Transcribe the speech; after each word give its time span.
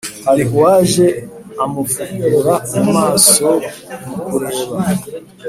hari 0.25 0.43
uwaje 0.53 1.07
amupfukura 1.63 2.53
mumaso 2.83 3.49
mukureba 4.07 4.77